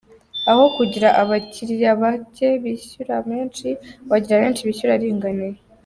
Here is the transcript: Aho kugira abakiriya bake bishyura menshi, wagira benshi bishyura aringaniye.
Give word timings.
Aho 0.51 0.63
kugira 0.75 1.07
abakiriya 1.21 1.91
bake 2.01 2.47
bishyura 2.63 3.15
menshi, 3.29 3.67
wagira 4.09 4.37
benshi 4.43 4.61
bishyura 4.67 4.93
aringaniye. 4.95 5.57